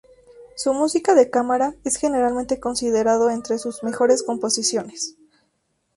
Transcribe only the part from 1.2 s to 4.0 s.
cámara es generalmente considerado entre sus